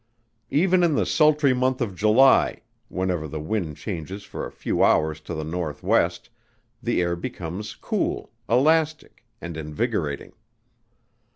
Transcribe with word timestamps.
Even 0.49 0.81
in 0.81 0.95
the 0.95 1.05
sultry 1.05 1.53
month 1.53 1.79
of 1.79 1.95
July, 1.95 2.61
whenever 2.89 3.27
the 3.27 3.39
wind 3.39 3.77
changes 3.77 4.23
for 4.23 4.47
a 4.47 4.51
few 4.51 4.83
hours 4.83 5.19
to 5.19 5.35
the 5.35 5.43
N.W. 5.45 6.09
the 6.81 7.01
air 7.03 7.15
becomes 7.15 7.75
cool, 7.75 8.31
elastic, 8.49 9.27
and 9.41 9.55
invigorating. 9.55 10.33